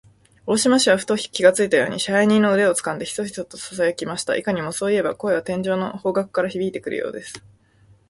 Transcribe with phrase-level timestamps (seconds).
[0.47, 4.35] 大鳥氏はふと気がついたように、支配人の腕をつかんで、ヒソヒソとささやきました。
[4.35, 7.45] いかにも、そういえば、声は天井の方角からひびいてくるようです。